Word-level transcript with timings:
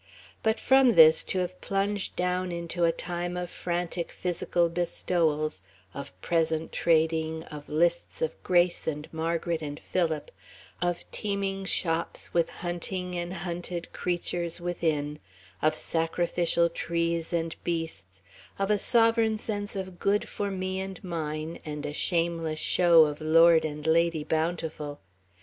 But 0.41 0.59
from 0.59 0.95
this 0.95 1.23
to 1.25 1.37
have 1.41 1.61
plunged 1.61 2.15
down 2.15 2.51
into 2.51 2.85
a 2.85 2.91
time 2.91 3.37
of 3.37 3.51
frantic 3.51 4.09
physical 4.11 4.67
bestowals, 4.67 5.61
of 5.93 6.11
"present 6.21 6.71
trading," 6.71 7.43
of 7.43 7.69
lists 7.69 8.19
of 8.19 8.33
Grace 8.41 8.87
and 8.87 9.07
Margaret 9.13 9.61
and 9.61 9.79
Philip, 9.79 10.31
of 10.81 11.05
teeming 11.11 11.65
shops 11.65 12.33
with 12.33 12.49
hunting 12.49 13.13
and 13.15 13.31
hunted 13.31 13.93
creatures 13.93 14.59
within, 14.59 15.19
of 15.61 15.75
sacrificial 15.75 16.67
trees 16.67 17.31
and 17.31 17.55
beasts, 17.63 18.23
of 18.57 18.71
a 18.71 18.79
sovereign 18.79 19.37
sense 19.37 19.75
of 19.75 19.99
good 19.99 20.27
for 20.27 20.49
me 20.49 20.79
and 20.79 21.03
mine 21.03 21.59
and 21.63 21.85
a 21.85 21.93
shameless 21.93 22.57
show 22.57 23.05
of 23.05 23.21
Lord 23.21 23.65
and 23.65 23.85
Lady 23.85 24.23
Bountiful 24.23 24.99